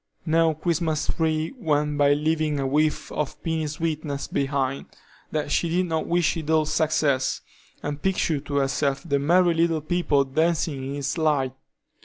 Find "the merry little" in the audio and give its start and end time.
9.07-9.79